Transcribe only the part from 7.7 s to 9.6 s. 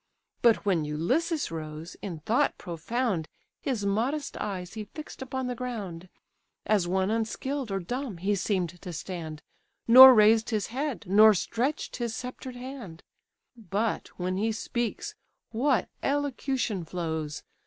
dumb, he seem'd to stand,